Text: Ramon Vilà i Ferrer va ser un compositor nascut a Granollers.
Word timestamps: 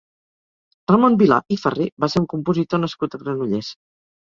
Ramon 0.91 1.17
Vilà 1.19 1.37
i 1.57 1.59
Ferrer 1.65 1.87
va 2.05 2.11
ser 2.15 2.23
un 2.23 2.27
compositor 2.33 2.85
nascut 2.87 3.21
a 3.21 3.23
Granollers. 3.27 3.73